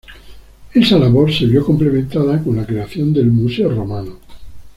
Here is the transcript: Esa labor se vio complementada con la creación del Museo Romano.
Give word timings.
Esa 0.73 0.97
labor 0.97 1.31
se 1.31 1.45
vio 1.45 1.63
complementada 1.63 2.41
con 2.43 2.55
la 2.57 2.65
creación 2.65 3.13
del 3.13 3.27
Museo 3.31 3.69
Romano. 3.69 4.17